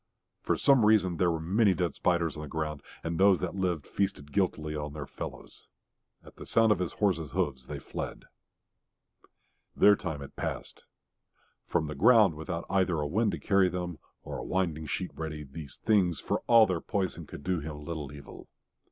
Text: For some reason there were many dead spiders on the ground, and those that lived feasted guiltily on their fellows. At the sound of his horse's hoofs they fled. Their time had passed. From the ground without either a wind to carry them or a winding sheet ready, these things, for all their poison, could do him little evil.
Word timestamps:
For 0.41 0.57
some 0.57 0.83
reason 0.83 1.17
there 1.17 1.29
were 1.29 1.39
many 1.39 1.75
dead 1.75 1.93
spiders 1.93 2.35
on 2.35 2.41
the 2.41 2.47
ground, 2.49 2.81
and 3.03 3.19
those 3.19 3.37
that 3.39 3.53
lived 3.53 3.85
feasted 3.85 4.31
guiltily 4.31 4.75
on 4.75 4.93
their 4.93 5.05
fellows. 5.05 5.67
At 6.23 6.37
the 6.37 6.47
sound 6.47 6.71
of 6.71 6.79
his 6.79 6.93
horse's 6.93 7.33
hoofs 7.33 7.67
they 7.67 7.77
fled. 7.77 8.25
Their 9.75 9.95
time 9.95 10.21
had 10.21 10.35
passed. 10.35 10.85
From 11.67 11.85
the 11.85 11.93
ground 11.93 12.33
without 12.33 12.65
either 12.67 12.99
a 12.99 13.05
wind 13.05 13.31
to 13.33 13.39
carry 13.39 13.69
them 13.69 13.99
or 14.23 14.39
a 14.39 14.43
winding 14.43 14.87
sheet 14.87 15.11
ready, 15.13 15.43
these 15.43 15.77
things, 15.77 16.19
for 16.19 16.41
all 16.47 16.65
their 16.65 16.81
poison, 16.81 17.27
could 17.27 17.43
do 17.43 17.59
him 17.59 17.85
little 17.85 18.11
evil. 18.11 18.47